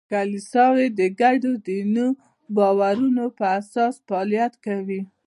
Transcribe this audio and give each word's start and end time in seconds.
کلیساوې 0.11 0.87
د 0.99 1.01
ګډو 1.21 1.51
دیني 1.65 2.07
باورونو 2.55 3.25
په 3.37 3.45
اساس 3.59 3.93
فعالیت 4.07 4.53
کوي. 4.65 5.01